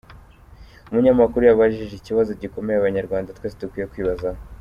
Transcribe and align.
Umunyamakuru 0.89 1.43
yabajije 1.45 1.93
ikibazo 1.97 2.31
gikomeye 2.41 2.77
abanyarwanda 2.77 3.35
twese 3.37 3.55
dukwiye 3.61 3.85
kwibazaho: 3.93 4.39